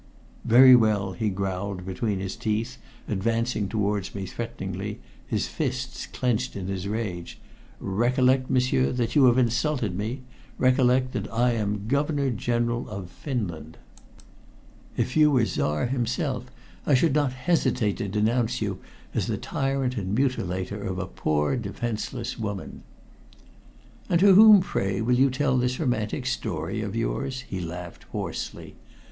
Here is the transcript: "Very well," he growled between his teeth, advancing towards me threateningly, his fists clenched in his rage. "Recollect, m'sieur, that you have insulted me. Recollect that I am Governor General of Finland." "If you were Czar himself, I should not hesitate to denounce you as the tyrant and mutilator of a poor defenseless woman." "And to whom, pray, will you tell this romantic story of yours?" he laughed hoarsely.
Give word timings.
"Very 0.45 0.75
well," 0.75 1.11
he 1.11 1.29
growled 1.29 1.85
between 1.85 2.19
his 2.19 2.35
teeth, 2.35 2.79
advancing 3.07 3.69
towards 3.69 4.15
me 4.15 4.25
threateningly, 4.25 4.99
his 5.27 5.45
fists 5.45 6.07
clenched 6.07 6.55
in 6.55 6.65
his 6.65 6.87
rage. 6.87 7.37
"Recollect, 7.79 8.49
m'sieur, 8.49 8.91
that 8.93 9.15
you 9.15 9.25
have 9.25 9.37
insulted 9.37 9.95
me. 9.95 10.21
Recollect 10.57 11.11
that 11.11 11.31
I 11.31 11.51
am 11.51 11.87
Governor 11.87 12.31
General 12.31 12.89
of 12.89 13.11
Finland." 13.11 13.77
"If 14.97 15.15
you 15.15 15.29
were 15.29 15.45
Czar 15.45 15.85
himself, 15.85 16.47
I 16.87 16.95
should 16.95 17.13
not 17.13 17.33
hesitate 17.33 17.97
to 17.97 18.07
denounce 18.07 18.59
you 18.59 18.79
as 19.13 19.27
the 19.27 19.37
tyrant 19.37 19.97
and 19.97 20.17
mutilator 20.17 20.81
of 20.83 20.97
a 20.97 21.05
poor 21.05 21.55
defenseless 21.55 22.39
woman." 22.39 22.81
"And 24.09 24.19
to 24.19 24.33
whom, 24.33 24.61
pray, 24.61 24.99
will 25.01 25.19
you 25.19 25.29
tell 25.29 25.59
this 25.59 25.79
romantic 25.79 26.25
story 26.25 26.81
of 26.81 26.95
yours?" 26.95 27.41
he 27.41 27.59
laughed 27.59 28.05
hoarsely. 28.05 28.75